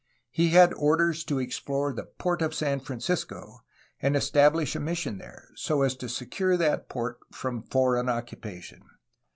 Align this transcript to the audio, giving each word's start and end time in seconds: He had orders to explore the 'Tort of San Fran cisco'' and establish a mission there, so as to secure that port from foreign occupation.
He 0.31 0.49
had 0.49 0.73
orders 0.73 1.23
to 1.25 1.37
explore 1.37 1.93
the 1.93 2.09
'Tort 2.17 2.41
of 2.41 2.55
San 2.55 2.79
Fran 2.79 3.01
cisco'' 3.01 3.59
and 4.01 4.15
establish 4.17 4.75
a 4.75 4.79
mission 4.79 5.19
there, 5.19 5.49
so 5.55 5.83
as 5.83 5.95
to 5.97 6.09
secure 6.09 6.57
that 6.57 6.89
port 6.89 7.19
from 7.31 7.61
foreign 7.61 8.09
occupation. 8.09 8.81